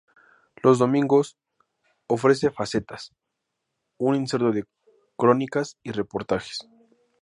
[0.63, 1.37] Los domingos
[2.07, 3.13] ofrece Facetas,
[3.99, 4.65] un inserto de
[5.15, 6.67] crónicas y reportajes.